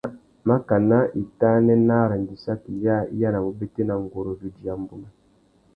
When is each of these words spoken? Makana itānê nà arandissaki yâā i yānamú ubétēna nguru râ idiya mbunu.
Makana 0.49 0.97
itānê 1.21 1.75
nà 1.87 1.97
arandissaki 2.07 2.73
yâā 2.85 2.99
i 3.13 3.21
yānamú 3.25 3.53
ubétēna 3.53 4.01
nguru 4.05 4.37
râ 4.39 4.53
idiya 4.53 4.81
mbunu. 4.83 5.07